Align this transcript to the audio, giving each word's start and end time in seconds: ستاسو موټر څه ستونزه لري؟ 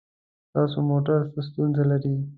ستاسو 0.49 0.79
موټر 0.89 1.19
څه 1.33 1.39
ستونزه 1.47 1.83
لري؟ 1.91 2.13